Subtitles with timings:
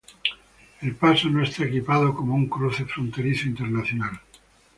[0.81, 4.19] El paso no está equipado como un cruce fronterizo internacional.